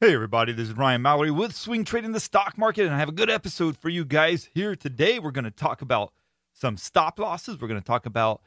[0.00, 3.08] Hey, everybody, this is Ryan Mallory with Swing Trading the Stock Market, and I have
[3.08, 5.18] a good episode for you guys here today.
[5.18, 6.12] We're going to talk about
[6.52, 8.40] some stop losses, we're going to talk about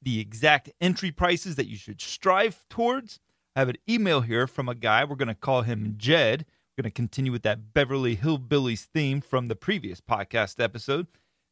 [0.00, 3.18] the exact entry prices that you should strive towards.
[3.56, 5.02] I have an email here from a guy.
[5.02, 6.46] We're going to call him Jed.
[6.78, 11.08] We're going to continue with that Beverly Hillbillies theme from the previous podcast episode.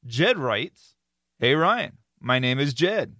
[0.06, 0.94] Jed writes
[1.40, 3.16] Hey, Ryan, my name is Jed.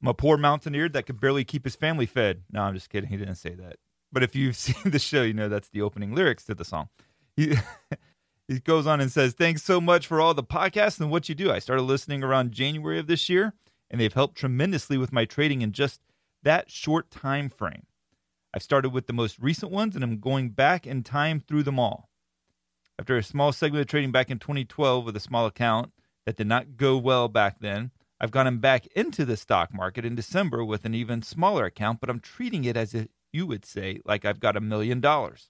[0.00, 2.44] I'm a poor mountaineer that could barely keep his family fed.
[2.52, 3.10] No, I'm just kidding.
[3.10, 3.78] He didn't say that.
[4.12, 6.88] But if you've seen the show, you know that's the opening lyrics to the song.
[7.36, 7.54] He,
[8.48, 11.34] he goes on and says, Thanks so much for all the podcasts and what you
[11.34, 11.50] do.
[11.50, 13.54] I started listening around January of this year,
[13.90, 16.00] and they've helped tremendously with my trading in just
[16.42, 17.86] that short time frame.
[18.54, 21.78] I've started with the most recent ones, and I'm going back in time through them
[21.78, 22.08] all.
[22.98, 25.92] After a small segment of trading back in 2012 with a small account
[26.24, 30.14] that did not go well back then, I've gotten back into the stock market in
[30.14, 34.00] December with an even smaller account, but I'm treating it as if you would say,
[34.04, 35.48] like I've got a million dollars.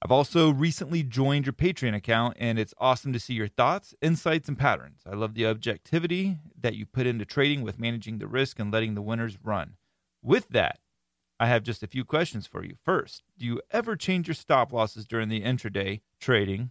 [0.00, 4.48] I've also recently joined your Patreon account, and it's awesome to see your thoughts, insights,
[4.48, 5.00] and patterns.
[5.04, 8.94] I love the objectivity that you put into trading with managing the risk and letting
[8.94, 9.74] the winners run.
[10.22, 10.78] With that,
[11.40, 12.76] I have just a few questions for you.
[12.84, 16.70] First, do you ever change your stop losses during the intraday trading,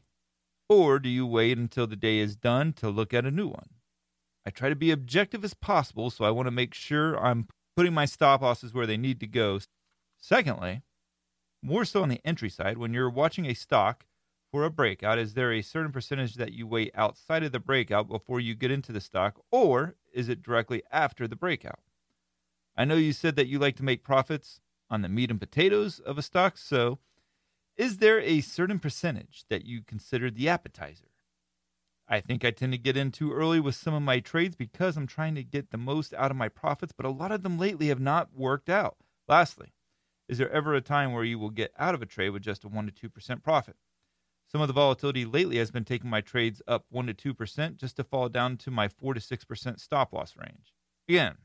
[0.69, 3.69] or do you wait until the day is done to look at a new one?
[4.45, 7.93] I try to be objective as possible, so I want to make sure I'm putting
[7.93, 9.59] my stop losses where they need to go.
[10.19, 10.81] Secondly,
[11.61, 14.05] more so on the entry side, when you're watching a stock
[14.51, 18.07] for a breakout, is there a certain percentage that you wait outside of the breakout
[18.07, 21.79] before you get into the stock, or is it directly after the breakout?
[22.75, 25.99] I know you said that you like to make profits on the meat and potatoes
[25.99, 26.99] of a stock, so
[27.75, 31.09] is there a certain percentage that you consider the appetizer?
[32.07, 34.95] I think I tend to get in too early with some of my trades because
[34.95, 37.59] I'm trying to get the most out of my profits, but a lot of them
[37.59, 38.95] lately have not worked out.
[39.27, 39.73] Lastly,
[40.27, 42.63] is there ever a time where you will get out of a trade with just
[42.63, 43.75] a 1 to 2% profit?
[44.51, 47.97] Some of the volatility lately has been taking my trades up 1 to 2% just
[47.97, 50.73] to fall down to my 4 to 6% stop loss range.
[51.09, 51.35] Again,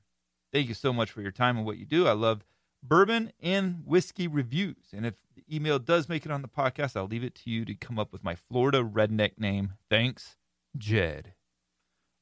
[0.52, 2.06] thank you so much for your time and what you do.
[2.06, 2.44] I love
[2.82, 4.92] bourbon and whiskey reviews.
[4.92, 7.64] And if the email does make it on the podcast, I'll leave it to you
[7.64, 9.74] to come up with my Florida redneck name.
[9.90, 10.36] Thanks.
[10.76, 11.34] Jed.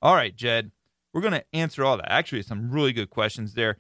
[0.03, 0.73] All right, Jed,
[1.13, 2.11] we're going to answer all that.
[2.11, 3.77] Actually, some really good questions there.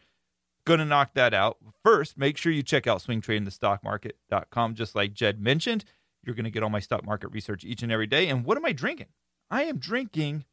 [0.67, 1.59] Going to knock that out.
[1.85, 4.75] First, make sure you check out swingtradingthestockmarket.com.
[4.75, 5.85] Just like Jed mentioned,
[6.23, 8.29] you're going to get all my stock market research each and every day.
[8.29, 9.07] And what am I drinking?
[9.51, 10.45] I am drinking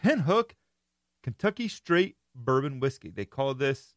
[0.00, 0.50] Pinhook
[1.22, 3.10] Kentucky Straight Bourbon Whiskey.
[3.10, 3.94] They call this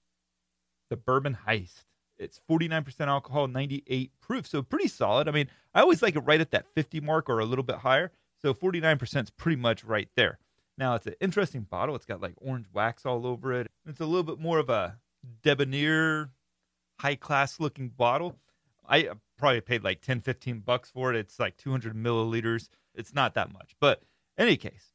[0.89, 1.83] the Bourbon Heist.
[2.17, 4.47] It's 49% alcohol, 98 proof.
[4.47, 5.27] So pretty solid.
[5.27, 7.77] I mean, I always like it right at that 50 mark or a little bit
[7.77, 8.11] higher.
[8.41, 10.39] So 49% is pretty much right there.
[10.77, 11.95] Now, it's an interesting bottle.
[11.95, 13.71] It's got like orange wax all over it.
[13.87, 14.97] It's a little bit more of a
[15.41, 16.31] debonair,
[16.99, 18.35] high class looking bottle.
[18.87, 21.17] I probably paid like 10, 15 bucks for it.
[21.17, 22.69] It's like 200 milliliters.
[22.93, 23.75] It's not that much.
[23.79, 24.03] But
[24.37, 24.93] in any case,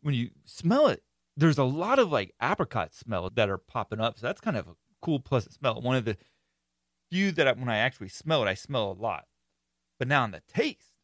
[0.00, 1.02] when you smell it,
[1.36, 4.18] there's a lot of like apricot smell that are popping up.
[4.18, 5.80] So that's kind of a cool, pleasant smell.
[5.80, 6.16] One of the
[7.10, 9.26] few that I, when I actually smell it, I smell a lot.
[9.98, 10.94] But now on the taste,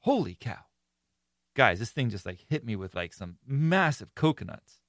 [0.00, 0.64] holy cow
[1.54, 4.80] guys, this thing just like hit me with like some massive coconuts.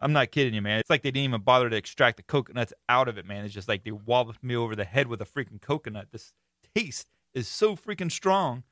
[0.00, 0.80] I'm not kidding you, man.
[0.80, 3.44] It's like they didn't even bother to extract the coconuts out of it, man.
[3.44, 6.08] It's just like they walloped me over the head with a freaking coconut.
[6.12, 6.32] This
[6.74, 8.64] taste is so freaking strong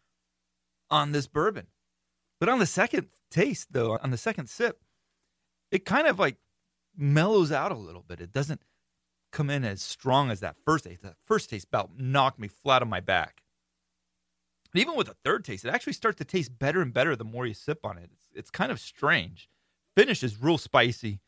[0.90, 1.68] on this bourbon.
[2.38, 4.80] But on the second taste, though, on the second sip,
[5.70, 6.36] it kind of like
[6.96, 8.20] mellows out a little bit.
[8.20, 8.62] It doesn't
[9.30, 11.02] come in as strong as that first taste.
[11.02, 13.41] That first taste about knocked me flat on my back.
[14.74, 17.46] Even with a third taste, it actually starts to taste better and better the more
[17.46, 18.10] you sip on it.
[18.12, 19.48] It's, it's kind of strange.
[19.96, 21.20] Finish is real spicy.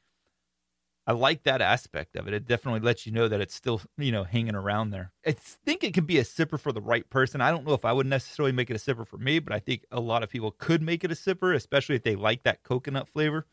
[1.06, 2.32] I like that aspect of it.
[2.32, 5.12] It definitely lets you know that it's still, you know, hanging around there.
[5.26, 7.42] I think it can be a sipper for the right person.
[7.42, 9.58] I don't know if I would necessarily make it a sipper for me, but I
[9.58, 12.62] think a lot of people could make it a sipper, especially if they like that
[12.62, 13.46] coconut flavor.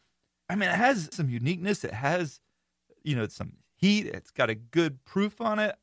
[0.49, 1.83] I mean, it has some uniqueness.
[1.83, 2.39] It has,
[3.03, 4.05] you know, some heat.
[4.05, 5.75] It's got a good proof on it.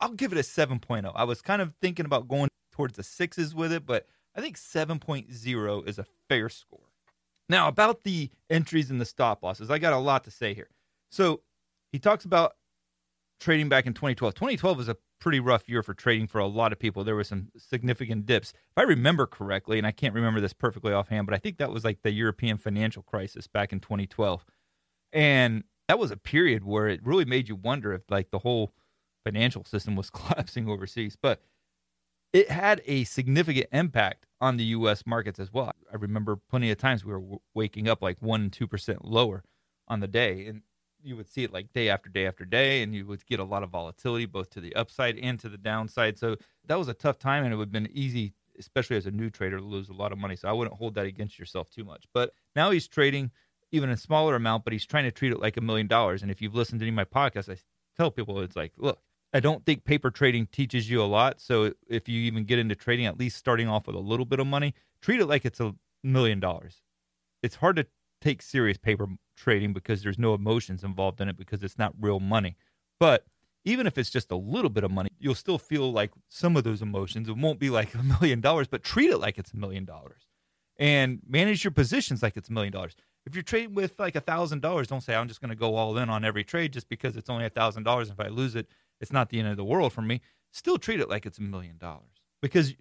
[0.00, 1.10] I'll give it a 7.0.
[1.16, 2.47] I was kind of thinking about going
[2.78, 6.92] towards the sixes with it, but I think 7.0 is a fair score.
[7.48, 10.68] Now, about the entries and the stop losses, I got a lot to say here.
[11.10, 11.40] So
[11.90, 12.52] he talks about
[13.40, 14.32] trading back in 2012.
[14.32, 17.02] 2012 was a pretty rough year for trading for a lot of people.
[17.02, 18.52] There were some significant dips.
[18.52, 21.72] If I remember correctly, and I can't remember this perfectly offhand, but I think that
[21.72, 24.44] was like the European financial crisis back in 2012.
[25.12, 28.72] And that was a period where it really made you wonder if like the whole
[29.24, 31.16] financial system was collapsing overseas.
[31.20, 31.42] But
[32.32, 35.04] it had a significant impact on the U.S.
[35.06, 35.72] markets as well.
[35.92, 39.44] I remember plenty of times we were waking up like one, two percent lower
[39.88, 40.62] on the day, and
[41.02, 43.44] you would see it like day after day after day, and you would get a
[43.44, 46.18] lot of volatility both to the upside and to the downside.
[46.18, 46.36] So
[46.66, 49.30] that was a tough time, and it would have been easy, especially as a new
[49.30, 50.36] trader, to lose a lot of money.
[50.36, 52.04] So I wouldn't hold that against yourself too much.
[52.12, 53.30] But now he's trading
[53.70, 56.22] even a smaller amount, but he's trying to treat it like a million dollars.
[56.22, 57.58] And if you've listened to any of my podcasts, I
[57.96, 59.00] tell people it's like, look,
[59.32, 61.40] I don't think paper trading teaches you a lot.
[61.40, 64.40] So if you even get into trading, at least starting off with a little bit
[64.40, 66.82] of money, treat it like it's a million dollars.
[67.42, 67.86] It's hard to
[68.20, 72.20] take serious paper trading because there's no emotions involved in it because it's not real
[72.20, 72.56] money.
[72.98, 73.26] But
[73.64, 76.64] even if it's just a little bit of money, you'll still feel like some of
[76.64, 77.28] those emotions.
[77.28, 80.26] It won't be like a million dollars, but treat it like it's a million dollars
[80.78, 82.94] and manage your positions like it's a million dollars.
[83.26, 85.74] If you're trading with like a thousand dollars, don't say I'm just going to go
[85.74, 88.08] all in on every trade just because it's only a thousand dollars.
[88.08, 88.68] If I lose it,
[89.00, 90.20] it's not the end of the world for me.
[90.52, 92.74] Still treat it like it's a million dollars because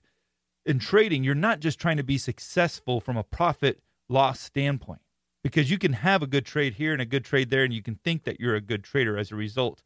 [0.66, 5.02] in trading, you're not just trying to be successful from a profit loss standpoint
[5.44, 7.82] because you can have a good trade here and a good trade there, and you
[7.82, 9.82] can think that you're a good trader as a result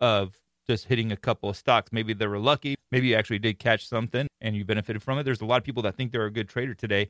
[0.00, 1.92] of just hitting a couple of stocks.
[1.92, 2.74] Maybe they were lucky.
[2.90, 5.22] Maybe you actually did catch something and you benefited from it.
[5.22, 7.08] There's a lot of people that think they're a good trader today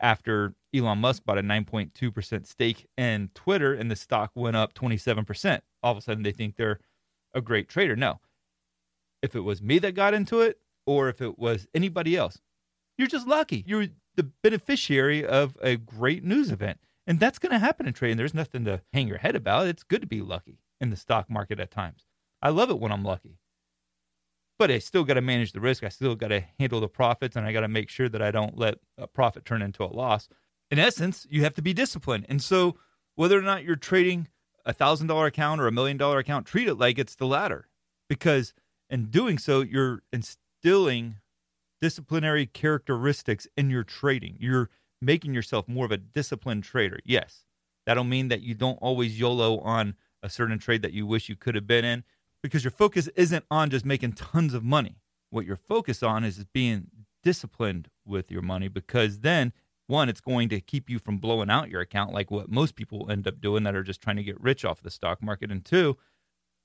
[0.00, 5.60] after Elon Musk bought a 9.2% stake in Twitter and the stock went up 27%.
[5.82, 6.80] All of a sudden, they think they're
[7.34, 7.96] a great trader.
[7.96, 8.20] No.
[9.22, 12.40] If it was me that got into it or if it was anybody else,
[12.96, 13.64] you're just lucky.
[13.66, 16.78] You're the beneficiary of a great news event.
[17.06, 18.16] And that's going to happen in trading.
[18.16, 19.66] There's nothing to hang your head about.
[19.66, 22.06] It's good to be lucky in the stock market at times.
[22.40, 23.38] I love it when I'm lucky.
[24.58, 25.82] But I still got to manage the risk.
[25.82, 28.30] I still got to handle the profits and I got to make sure that I
[28.30, 30.28] don't let a profit turn into a loss.
[30.70, 32.26] In essence, you have to be disciplined.
[32.28, 32.76] And so,
[33.16, 34.28] whether or not you're trading
[34.64, 37.68] a thousand dollar account or a million dollar account, treat it like it's the latter.
[38.08, 38.54] Because
[38.90, 41.16] in doing so, you're instilling
[41.80, 44.36] disciplinary characteristics in your trading.
[44.38, 44.70] You're
[45.00, 46.98] making yourself more of a disciplined trader.
[47.04, 47.44] Yes,
[47.86, 51.36] that'll mean that you don't always YOLO on a certain trade that you wish you
[51.36, 52.04] could have been in
[52.42, 54.96] because your focus isn't on just making tons of money.
[55.30, 56.86] What you're focused on is being
[57.22, 59.52] disciplined with your money because then
[59.86, 63.10] one, it's going to keep you from blowing out your account like what most people
[63.10, 65.50] end up doing that are just trying to get rich off the stock market.
[65.50, 65.96] And two,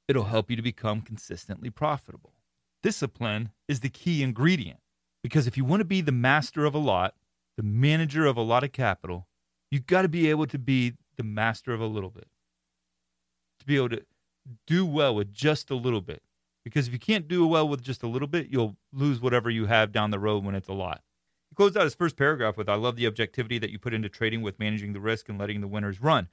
[0.08, 2.34] it'll help you to become consistently profitable.
[2.82, 4.80] Discipline is the key ingredient
[5.22, 7.16] because if you want to be the master of a lot,
[7.58, 9.28] the manager of a lot of capital,
[9.70, 12.28] you've got to be able to be the master of a little bit.
[13.60, 14.06] To be able to
[14.66, 16.22] do well with just a little bit.
[16.64, 19.66] Because if you can't do well with just a little bit, you'll lose whatever you
[19.66, 21.02] have down the road when it's a lot.
[21.60, 24.42] Closed out his first paragraph with I love the objectivity that you put into trading
[24.42, 26.30] with managing the risk and letting the winners run.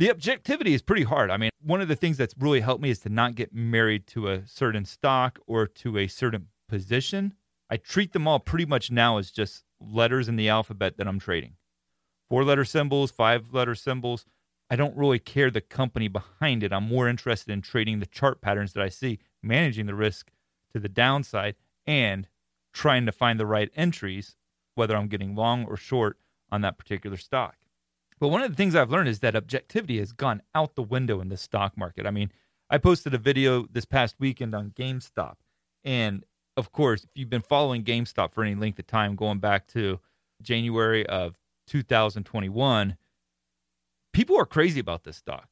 [0.00, 1.30] The objectivity is pretty hard.
[1.30, 4.08] I mean, one of the things that's really helped me is to not get married
[4.08, 7.34] to a certain stock or to a certain position.
[7.70, 11.20] I treat them all pretty much now as just letters in the alphabet that I'm
[11.20, 11.54] trading.
[12.28, 14.26] Four letter symbols, five letter symbols.
[14.68, 16.72] I don't really care the company behind it.
[16.72, 20.32] I'm more interested in trading the chart patterns that I see, managing the risk
[20.72, 21.54] to the downside,
[21.86, 22.26] and
[22.72, 24.34] trying to find the right entries,
[24.78, 26.16] whether I'm getting long or short
[26.50, 27.56] on that particular stock.
[28.18, 31.20] But one of the things I've learned is that objectivity has gone out the window
[31.20, 32.06] in the stock market.
[32.06, 32.32] I mean,
[32.70, 35.34] I posted a video this past weekend on GameStop,
[35.84, 36.24] and
[36.56, 40.00] of course, if you've been following GameStop for any length of time, going back to
[40.42, 41.36] January of
[41.68, 42.96] 2021,
[44.12, 45.48] people are crazy about this stock.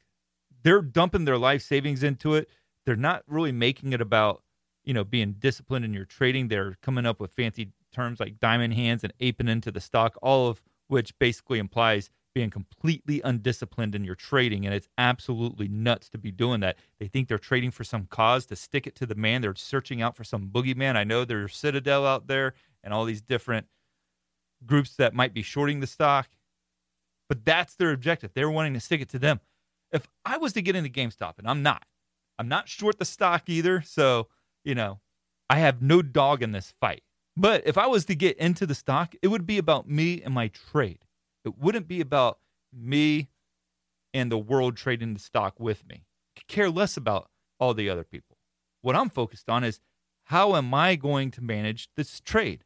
[0.63, 2.49] They're dumping their life savings into it.
[2.85, 4.43] They're not really making it about,
[4.85, 6.49] you know, being disciplined in your trading.
[6.49, 10.49] They're coming up with fancy terms like diamond hands and aping into the stock, all
[10.49, 14.67] of which basically implies being completely undisciplined in your trading.
[14.67, 16.77] And it's absolutely nuts to be doing that.
[17.01, 19.41] They think they're trading for some cause to stick it to the man.
[19.41, 20.97] They're searching out for some boogeyman.
[20.97, 22.53] I know there's Citadel out there
[22.85, 23.67] and all these different
[24.67, 26.29] groups that might be shorting the stock,
[27.29, 28.33] but that's their objective.
[28.35, 29.41] They're wanting to stick it to them.
[29.93, 31.85] if I was to get into GameStop, and I'm not,
[32.39, 33.83] I'm not short the stock either.
[33.83, 34.29] So,
[34.65, 35.01] you know,
[35.49, 37.03] I have no dog in this fight.
[37.37, 40.33] But if I was to get into the stock, it would be about me and
[40.33, 41.05] my trade.
[41.45, 42.39] It wouldn't be about
[42.73, 43.29] me
[44.15, 46.07] and the world trading the stock with me.
[46.39, 48.39] I care less about all the other people.
[48.81, 49.81] What I'm focused on is
[50.25, 52.65] how am I going to manage this trade?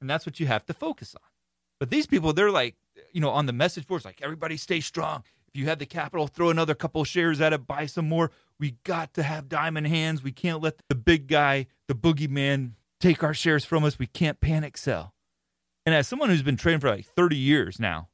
[0.00, 1.28] And that's what you have to focus on.
[1.78, 2.76] But these people, they're like,
[3.12, 5.22] you know, on the message boards, like, everybody stay strong.
[5.46, 8.30] If you have the capital, throw another couple shares at it, buy some more.
[8.58, 10.22] We got to have diamond hands.
[10.22, 13.98] We can't let the big guy, the boogeyman, take our shares from us.
[13.98, 15.14] We can't panic sell.
[15.86, 18.08] And as someone who's been trading for like 30 years now,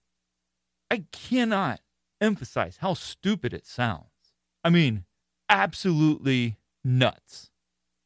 [0.90, 1.80] I cannot
[2.20, 4.06] emphasize how stupid it sounds.
[4.64, 5.04] I mean,
[5.48, 7.50] absolutely nuts.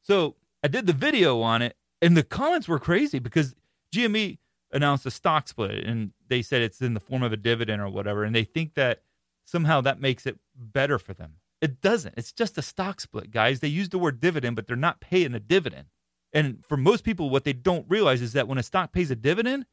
[0.02, 3.54] So I did the video on it, and the comments were crazy because
[3.94, 4.38] GME
[4.72, 7.88] announced a stock split and they said it's in the form of a dividend or
[7.88, 8.24] whatever.
[8.24, 9.02] And they think that
[9.44, 11.34] somehow that makes it better for them.
[11.60, 12.14] It doesn't.
[12.16, 13.60] It's just a stock split, guys.
[13.60, 15.86] They use the word dividend, but they're not paying a dividend.
[16.32, 19.16] And for most people, what they don't realize is that when a stock pays a
[19.16, 19.66] dividend,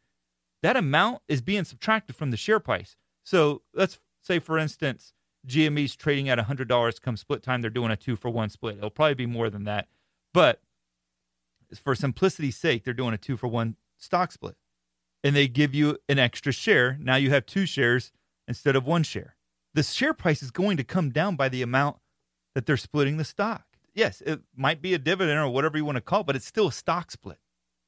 [0.64, 2.96] that amount is being subtracted from the share price.
[3.24, 5.14] So let's say, for instance,
[5.48, 7.62] GME's trading at $100 come split time.
[7.62, 8.78] They're doing a two for one split.
[8.78, 9.88] It'll probably be more than that.
[10.34, 10.62] But
[11.76, 14.56] for simplicity's sake, they're doing a two for one stock split.
[15.24, 16.98] And they give you an extra share.
[17.00, 18.12] Now you have two shares
[18.48, 19.36] instead of one share.
[19.74, 21.98] The share price is going to come down by the amount
[22.56, 23.67] that they're splitting the stock.
[23.98, 26.46] Yes, it might be a dividend or whatever you want to call it, but it's
[26.46, 27.40] still a stock split.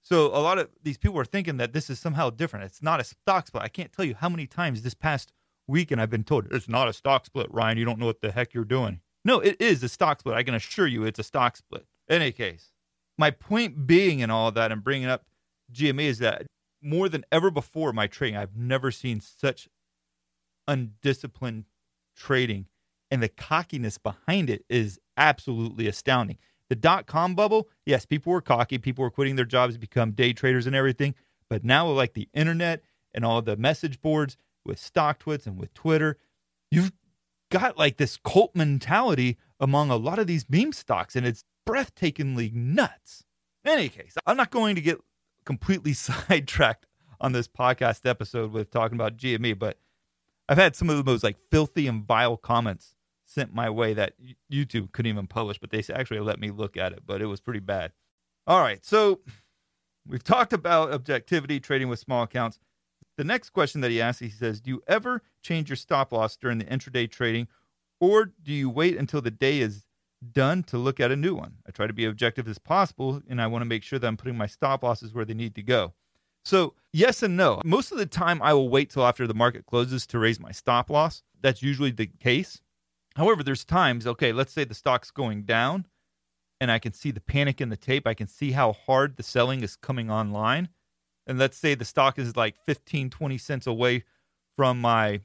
[0.01, 2.65] So a lot of these people are thinking that this is somehow different.
[2.65, 3.61] It's not a stock split.
[3.61, 5.31] I can't tell you how many times this past
[5.67, 7.77] weekend I've been told it's not a stock split, Ryan.
[7.77, 9.01] You don't know what the heck you're doing.
[9.23, 10.35] No, it is a stock split.
[10.35, 11.85] I can assure you it's a stock split.
[12.07, 12.71] In any case,
[13.19, 15.25] my point being in all that and bringing up
[15.71, 16.47] GME is that
[16.81, 19.69] more than ever before my trading, I've never seen such
[20.67, 21.65] undisciplined
[22.15, 22.65] trading,
[23.11, 26.37] and the cockiness behind it is absolutely astounding.
[26.69, 30.11] The dot com bubble, yes, people were cocky, people were quitting their jobs to become
[30.11, 31.15] day traders and everything,
[31.49, 35.59] but now with like the internet and all the message boards with stock StockTwits and
[35.59, 36.17] with Twitter,
[36.69, 36.91] you've
[37.49, 42.53] got like this cult mentality among a lot of these meme stocks, and it's breathtakingly
[42.53, 43.23] nuts.
[43.65, 44.99] In any case, I'm not going to get
[45.45, 46.85] completely sidetracked
[47.19, 49.77] on this podcast episode with talking about GME, but
[50.47, 52.95] I've had some of the most like filthy and vile comments
[53.29, 54.13] sent my way that
[54.51, 57.39] YouTube couldn't even publish, but they actually let me look at it, but it was
[57.39, 57.91] pretty bad.
[58.47, 59.19] All right, so
[60.07, 62.59] we've talked about objectivity, trading with small accounts.
[63.17, 66.37] The next question that he asks, he says, Do you ever change your stop loss
[66.37, 67.47] during the intraday trading,
[67.99, 69.85] or do you wait until the day is
[70.31, 71.55] done to look at a new one.
[71.67, 74.17] I try to be objective as possible, and I want to make sure that I'm
[74.17, 75.93] putting my stop losses where they need to go.
[76.45, 77.61] So, yes and no.
[77.65, 80.51] Most of the time, I will wait till after the market closes to raise my
[80.51, 81.23] stop loss.
[81.41, 82.61] That's usually the case.
[83.15, 85.85] However, there's times, okay, let's say the stock's going down
[86.61, 88.07] and I can see the panic in the tape.
[88.07, 90.69] I can see how hard the selling is coming online.
[91.27, 94.03] And let's say the stock is like 15, 20 cents away
[94.55, 95.21] from my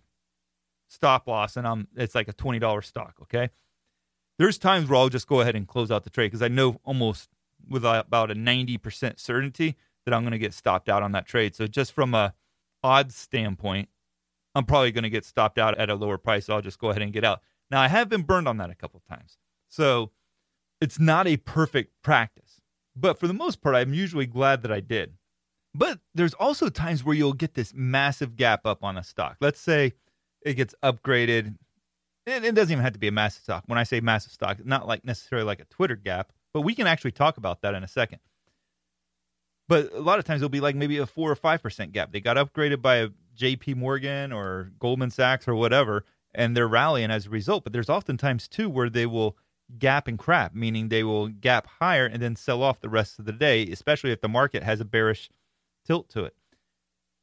[0.89, 3.51] stop loss and I'm it's like a $20 stock, okay?
[4.39, 6.81] there's times where I'll just go ahead and close out the trade because I know
[6.85, 7.29] almost
[7.69, 11.55] with about a 90% certainty that I'm going to get stopped out on that trade.
[11.55, 12.35] So just from a
[12.83, 13.89] odds standpoint,
[14.55, 16.47] I'm probably going to get stopped out at a lower price.
[16.47, 17.41] So I'll just go ahead and get out.
[17.75, 19.37] Now I have been burned on that a couple of times.
[19.69, 20.13] So
[20.81, 22.61] it's not a perfect practice.
[22.95, 25.15] But for the most part, I'm usually glad that I did.
[25.75, 29.39] But there's also times where you'll get this massive gap up on a stock.
[29.41, 29.95] Let's say
[30.43, 31.57] it gets upgraded
[32.27, 33.65] it, it doesn't even have to be a massive stock.
[33.67, 36.87] When I say massive stock, not like necessarily like a Twitter gap, but we can
[36.87, 38.21] actually talk about that in a second.
[39.67, 42.13] But a lot of times it'll be like maybe a four or five percent gap.
[42.13, 43.75] They got upgraded by a J.P.
[43.75, 46.05] Morgan or Goldman Sachs or whatever,
[46.35, 47.65] and they're rallying as a result.
[47.65, 49.37] But there's oftentimes too where they will
[49.79, 53.25] gap and crap, meaning they will gap higher and then sell off the rest of
[53.25, 55.31] the day, especially if the market has a bearish
[55.85, 56.35] tilt to it.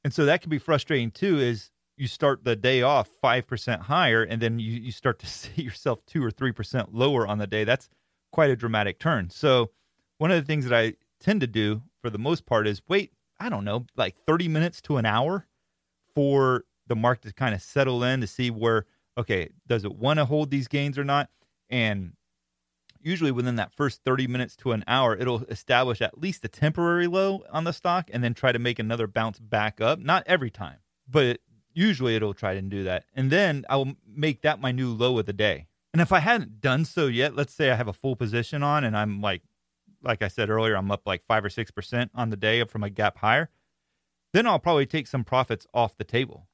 [0.04, 1.40] And so that can be frustrating too.
[1.40, 5.62] Is you start the day off 5% higher and then you, you start to see
[5.62, 7.90] yourself 2 or 3% lower on the day that's
[8.32, 9.70] quite a dramatic turn so
[10.18, 13.12] one of the things that i tend to do for the most part is wait
[13.40, 15.46] i don't know like 30 minutes to an hour
[16.16, 18.86] for the market to kind of settle in to see where
[19.18, 21.30] okay does it want to hold these gains or not
[21.70, 22.14] and
[23.00, 27.08] usually within that first 30 minutes to an hour it'll establish at least a temporary
[27.08, 30.50] low on the stock and then try to make another bounce back up not every
[30.50, 30.78] time
[31.10, 31.40] but
[31.74, 33.06] usually it'll try to do that.
[33.16, 35.68] And then I'll make that my new low of the day.
[35.94, 38.84] And if I hadn't done so yet, let's say I have a full position on
[38.84, 39.42] and I'm like,
[40.02, 42.90] like I said earlier, I'm up like five or 6% on the day from a
[42.90, 43.50] gap higher,
[44.34, 46.48] then I'll probably take some profits off the table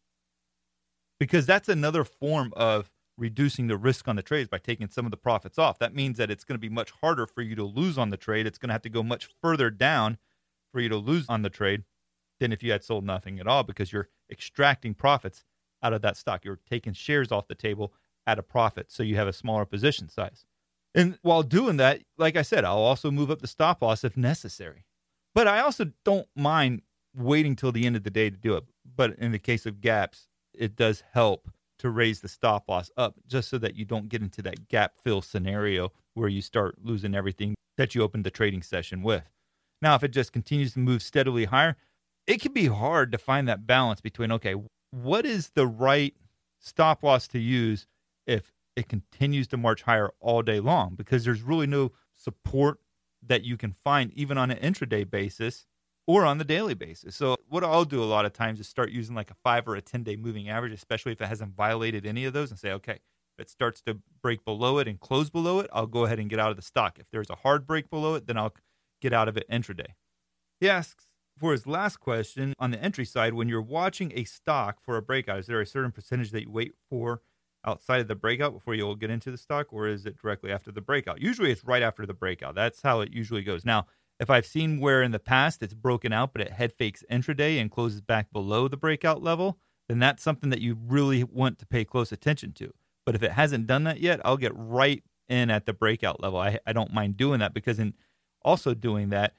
[1.19, 5.11] because that's another form of reducing the risk on the trades by taking some of
[5.11, 5.79] the profits off.
[5.79, 8.17] That means that it's going to be much harder for you to lose on the
[8.17, 8.45] trade.
[8.45, 10.17] It's going to have to go much further down
[10.71, 11.83] for you to lose on the trade
[12.39, 15.43] than if you had sold nothing at all because you're extracting profits
[15.81, 16.45] out of that stock.
[16.45, 17.93] You're taking shares off the table
[18.27, 20.45] at a profit, so you have a smaller position size.
[20.93, 24.17] And while doing that, like I said, I'll also move up the stop loss if
[24.17, 24.85] necessary.
[25.33, 26.81] But I also don't mind
[27.15, 28.63] waiting till the end of the day to do it.
[28.95, 30.26] But in the case of gaps,
[30.57, 31.49] it does help
[31.79, 34.93] to raise the stop loss up just so that you don't get into that gap
[34.97, 39.29] fill scenario where you start losing everything that you opened the trading session with.
[39.81, 41.77] Now, if it just continues to move steadily higher,
[42.25, 44.55] it can be hard to find that balance between, okay,
[44.91, 46.15] what is the right
[46.59, 47.85] stop loss to use
[48.25, 50.95] if it continues to march higher all day long?
[50.95, 52.79] Because there's really no support
[53.25, 55.67] that you can find even on an intraday basis
[56.07, 57.15] or on the daily basis.
[57.15, 59.75] So what I'll do a lot of times is start using like a five or
[59.75, 62.71] a 10 day moving average, especially if it hasn't violated any of those and say,
[62.71, 62.99] okay,
[63.37, 66.29] if it starts to break below it and close below it, I'll go ahead and
[66.29, 66.97] get out of the stock.
[66.97, 68.53] If there's a hard break below it, then I'll
[69.01, 69.93] get out of it intraday.
[70.59, 71.05] He asks
[71.37, 75.01] for his last question on the entry side, when you're watching a stock for a
[75.03, 77.21] breakout, is there a certain percentage that you wait for
[77.65, 80.71] outside of the breakout before you'll get into the stock, or is it directly after
[80.71, 81.21] the breakout?
[81.21, 82.55] Usually it's right after the breakout.
[82.55, 83.65] That's how it usually goes.
[83.65, 83.85] Now,
[84.19, 87.61] if I've seen where in the past it's broken out, but it head fakes intraday
[87.61, 91.65] and closes back below the breakout level, then that's something that you really want to
[91.65, 92.73] pay close attention to.
[93.05, 96.39] But if it hasn't done that yet, I'll get right in at the breakout level.
[96.39, 97.93] I, I don't mind doing that because in
[98.43, 99.33] also doing that,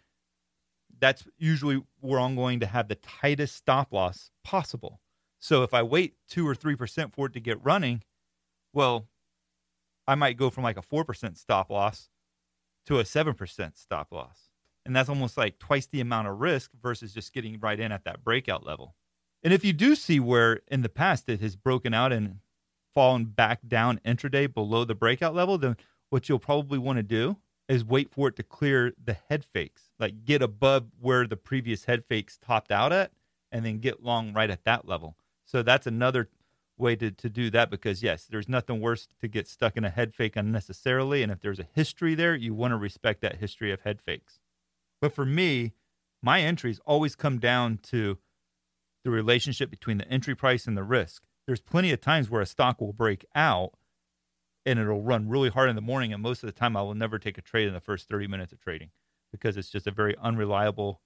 [1.01, 5.01] that's usually where I'm going to have the tightest stop loss possible.
[5.39, 8.03] So if I wait two or three percent for it to get running,
[8.73, 9.07] well,
[10.07, 12.09] I might go from like a four percent stop loss
[12.87, 14.48] to a seven percent stop loss.
[14.87, 18.05] And that's almost like twice the amount of risk versus just getting right in at
[18.05, 18.95] that breakout level.
[19.43, 22.39] And if you do see where in the past it has broken out and
[22.95, 25.77] fallen back down intraday below the breakout level, then
[26.11, 27.37] what you'll probably want to do
[27.69, 31.85] is wait for it to clear the head fakes, like get above where the previous
[31.85, 33.13] head fakes topped out at,
[33.53, 35.17] and then get long right at that level.
[35.45, 36.29] So that's another
[36.79, 39.91] way to, to do that because, yes, there's nothing worse to get stuck in a
[39.91, 41.23] head fake unnecessarily.
[41.23, 44.41] And if there's a history there, you want to respect that history of head fakes.
[45.01, 45.75] But for me,
[46.23, 48.19] my entries always come down to
[49.05, 51.23] the relationship between the entry price and the risk.
[51.47, 53.73] There's plenty of times where a stock will break out
[54.67, 56.13] and it'll run really hard in the morning.
[56.13, 58.27] And most of the time, I will never take a trade in the first 30
[58.27, 58.91] minutes of trading
[59.33, 61.01] because it's just a very unreliable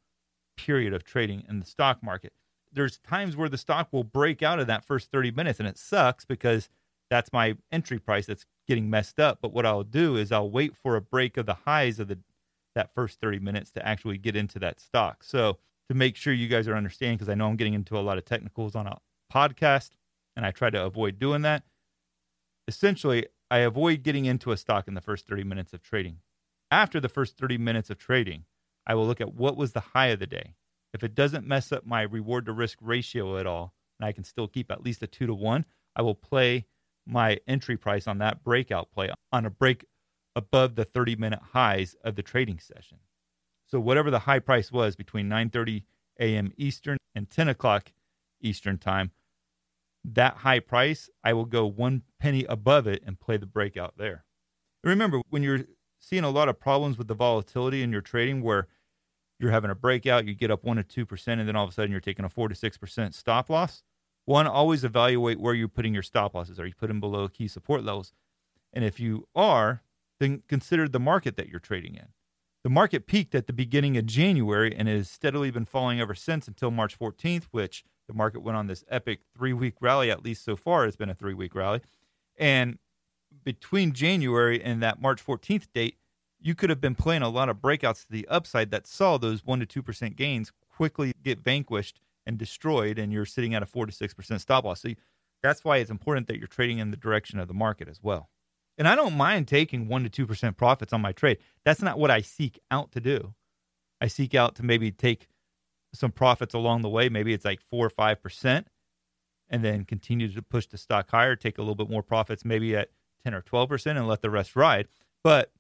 [0.57, 2.33] period of trading in the stock market.
[2.73, 5.79] There's times where the stock will break out of that first 30 minutes and it
[5.79, 6.71] sucks because
[7.11, 9.39] that's my entry price that's getting messed up.
[9.43, 12.19] But what I'll do is I'll wait for a break of the highs of the
[12.75, 15.23] that first 30 minutes to actually get into that stock.
[15.25, 15.59] So,
[15.89, 18.17] to make sure you guys are understanding, because I know I'm getting into a lot
[18.17, 18.99] of technicals on a
[19.33, 19.91] podcast
[20.37, 21.65] and I try to avoid doing that.
[22.69, 26.19] Essentially, I avoid getting into a stock in the first 30 minutes of trading.
[26.71, 28.45] After the first 30 minutes of trading,
[28.87, 30.55] I will look at what was the high of the day.
[30.95, 34.25] If it doesn't mess up my reward to risk ratio at all, and I can
[34.25, 36.67] still keep at least a two to one, I will play
[37.07, 39.87] my entry price on that breakout play on a break
[40.35, 42.99] above the 30 minute highs of the trading session.
[43.67, 45.85] So whatever the high price was between 9:30
[46.21, 46.53] a.m.
[46.57, 47.93] Eastern and 10 o'clock
[48.41, 49.13] Eastern time,
[50.05, 54.25] that high price, I will go one penny above it and play the breakout there.
[54.83, 55.65] remember, when you're
[55.99, 58.67] seeing a lot of problems with the volatility in your trading where
[59.39, 61.71] you're having a breakout, you get up one to two percent, and then all of
[61.71, 63.83] a sudden you're taking a four to six percent stop loss.
[64.25, 66.61] One, always evaluate where you're putting your stop losses.
[66.61, 68.13] Are you putting below key support levels?
[68.73, 69.83] And if you are,
[70.23, 72.09] then consider the market that you're trading in.
[72.65, 76.47] The market peaked at the beginning of January and has steadily been falling ever since
[76.47, 80.45] until March 14th, which the market went on this epic three week rally, at least
[80.45, 81.81] so far, it's been a three week rally.
[82.37, 82.79] And
[83.45, 85.97] between January and that March 14th date,
[86.41, 89.43] you could have been playing a lot of breakouts to the upside that saw those
[89.43, 93.87] 1% to 2% gains quickly get vanquished and destroyed, and you're sitting at a 4
[93.87, 94.83] to 6% stop loss.
[94.83, 94.91] So
[95.43, 98.29] that's why it's important that you're trading in the direction of the market as well.
[98.79, 101.39] And I don't mind taking 1% to 2% profits on my trade.
[101.65, 103.35] That's not what I seek out to do.
[104.01, 105.29] I seek out to maybe take
[105.95, 107.09] some profits along the way.
[107.09, 108.65] Maybe it's like 4 or 5%,
[109.51, 112.75] and then continue to push the stock higher, take a little bit more profits, maybe
[112.75, 112.91] at
[113.25, 114.89] 10 or 12%, and let the rest ride.
[115.23, 115.53] But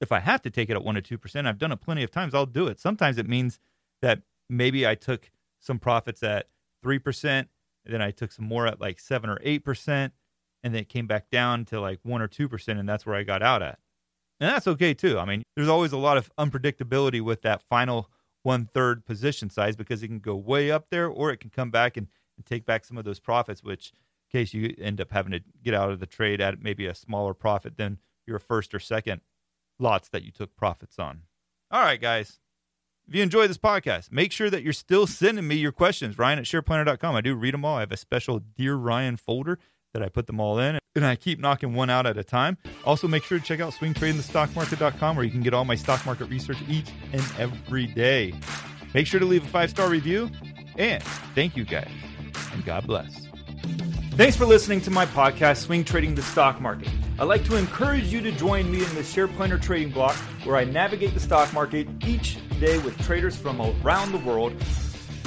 [0.00, 2.10] if I have to take it at 1 or 2%, I've done it plenty of
[2.10, 2.80] times, I'll do it.
[2.80, 3.58] Sometimes it means
[4.02, 6.48] that maybe I took some profits at
[6.84, 7.46] 3%,
[7.86, 10.10] then I took some more at like 7 or 8%
[10.62, 13.16] and then it came back down to like one or two percent, and that's where
[13.16, 13.78] I got out at.
[14.40, 15.18] And that's okay too.
[15.18, 18.10] I mean, there's always a lot of unpredictability with that final
[18.42, 21.70] one third position size because it can go way up there or it can come
[21.70, 23.92] back and, and take back some of those profits, which
[24.32, 26.94] in case you end up having to get out of the trade at maybe a
[26.94, 29.20] smaller profit than your first or second
[29.78, 31.22] lots that you took profits on.
[31.70, 32.38] All right, guys.
[33.08, 36.18] If you enjoy this podcast, make sure that you're still sending me your questions.
[36.18, 37.16] Ryan at shareplanner.com.
[37.16, 37.76] I do read them all.
[37.76, 39.58] I have a special Dear Ryan folder
[39.98, 42.56] that I put them all in, and I keep knocking one out at a time.
[42.84, 46.26] Also, make sure to check out swingtradingthestockmarket.com where you can get all my stock market
[46.26, 48.34] research each and every day.
[48.94, 50.30] Make sure to leave a five star review,
[50.76, 51.02] and
[51.34, 51.90] thank you guys,
[52.52, 53.26] and God bless.
[54.12, 56.88] Thanks for listening to my podcast, Swing Trading the Stock Market.
[57.20, 60.56] I'd like to encourage you to join me in the Share Planner Trading Block, where
[60.56, 64.54] I navigate the stock market each day with traders from around the world.